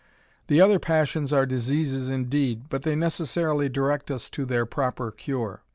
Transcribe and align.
The 0.47 0.59
other 0.59 0.79
passions 0.79 1.31
are 1.31 1.45
diseases 1.45 2.09
indeed, 2.09 2.69
but 2.69 2.81
they 2.81 2.95
necessarily 2.95 3.69
direct 3.69 4.09
us 4.09 4.31
to 4.31 4.45
their 4.45 4.65
proper 4.65 5.11
cure. 5.11 5.61